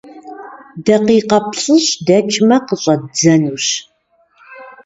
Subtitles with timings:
[0.85, 3.65] Дакъикъэ плӀыщӀ дэкӀмэ, къыщӀэддзэнущ.